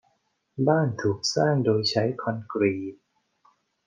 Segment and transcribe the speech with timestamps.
[0.67, 2.95] บ้านถูกสร้างโดยใช้คอนกรีต